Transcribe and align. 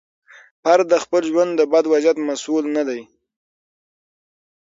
فرد 0.61 0.85
د 0.89 0.95
خپل 1.03 1.21
ژوند 1.31 1.51
د 1.55 1.61
بد 1.71 1.85
وضعیت 1.93 2.17
مسوول 2.27 2.65
نه 2.77 2.83
دی. 2.87 3.01